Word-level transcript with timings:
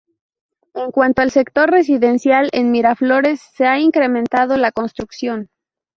En 0.73 0.89
cuanto 0.89 1.21
al 1.21 1.29
sector 1.29 1.69
residencial, 1.69 2.49
en 2.53 2.71
Miraflores 2.71 3.39
se 3.53 3.67
ha 3.67 3.77
incrementado 3.77 4.57
la 4.57 4.71
construcción. 4.71 5.51